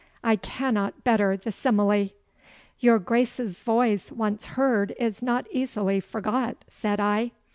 [0.23, 2.09] I cannot better the simile.'
[2.79, 7.33] 'Your Grace's voice once heard is not easily forgot,' said I.